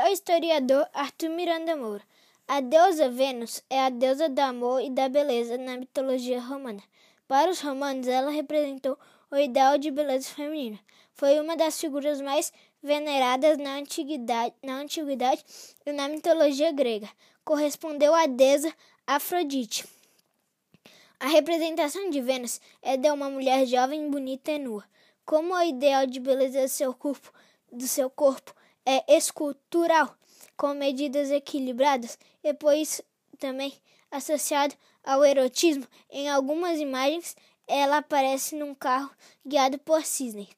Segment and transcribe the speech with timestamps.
[0.00, 2.02] é o historiador Arthur Miranda Moura.
[2.48, 6.82] A deusa Vênus é a deusa do amor e da beleza na mitologia romana.
[7.28, 8.98] Para os romanos, ela representou
[9.30, 10.80] o ideal de beleza feminina.
[11.12, 12.50] Foi uma das figuras mais
[12.82, 15.44] veneradas na antiguidade, na antiguidade
[15.84, 17.10] e na mitologia grega.
[17.44, 18.74] Correspondeu à deusa
[19.06, 19.84] Afrodite.
[21.20, 24.82] A representação de Vênus é de uma mulher jovem, bonita e nua.
[25.26, 27.30] Como o ideal de beleza do seu corpo,
[27.70, 28.54] do seu corpo
[28.84, 30.14] é escultural,
[30.56, 33.02] com medidas equilibradas, e por isso
[33.38, 33.72] também
[34.10, 35.86] associado ao erotismo.
[36.10, 39.10] Em algumas imagens, ela aparece num carro
[39.46, 40.48] guiado por cisne.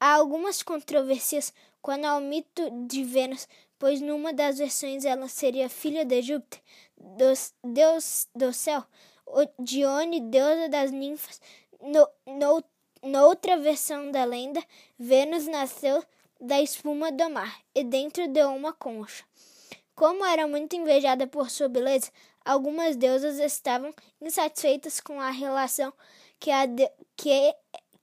[0.00, 6.04] Há algumas controvérsias quanto ao mito de Vênus, pois numa das versões ela seria filha
[6.04, 6.60] de Júpiter,
[7.64, 8.84] deus do céu,
[9.58, 11.40] Dione, deusa das ninfas.
[11.80, 12.64] No, no,
[13.02, 14.62] noutra versão da lenda,
[14.98, 16.02] Vênus nasceu
[16.40, 19.24] da espuma do mar e dentro de uma concha.
[19.94, 22.10] Como era muito invejada por sua beleza,
[22.44, 25.92] algumas deusas estavam insatisfeitas com a relação
[26.38, 27.54] que, a de, que,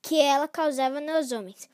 [0.02, 1.68] que ela causava nos homens.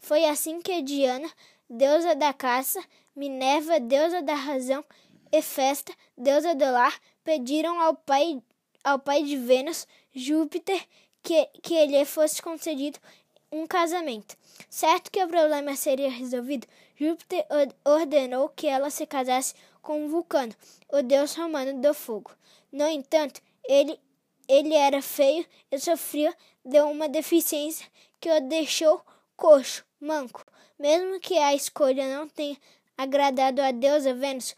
[0.00, 1.30] Foi assim que Diana,
[1.70, 2.82] deusa da caça,
[3.14, 4.84] Minerva, deusa da razão,
[5.30, 8.42] e Festa, deusa do lar, pediram ao pai,
[8.82, 10.82] ao pai de Vênus, Júpiter,
[11.22, 12.98] que, que lhe fosse concedido
[13.50, 14.36] um casamento.
[14.68, 17.46] Certo que o problema seria resolvido, Júpiter
[17.84, 20.54] ordenou que ela se casasse com Vulcano,
[20.90, 22.30] o deus romano do fogo.
[22.70, 23.98] No entanto, ele,
[24.46, 27.86] ele era feio e sofria de uma deficiência
[28.20, 29.00] que o deixou
[29.36, 30.44] coxo, manco.
[30.78, 32.56] Mesmo que a escolha não tenha
[32.96, 34.54] agradado a deusa Vênus,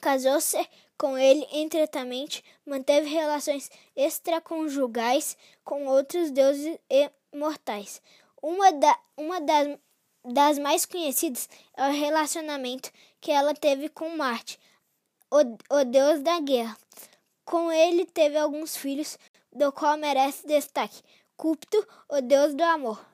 [0.00, 0.56] casou-se
[0.98, 8.00] com ele entretamente, manteve relações extraconjugais com outros deuses e mortais.
[8.42, 9.78] Uma, da, uma das,
[10.24, 14.58] das mais conhecidas é o relacionamento que ela teve com Marte,
[15.30, 15.38] o,
[15.78, 16.76] o deus da guerra.
[17.44, 19.18] Com ele teve alguns filhos,
[19.52, 21.02] do qual merece destaque
[21.36, 23.04] Cúpito, o deus do amor.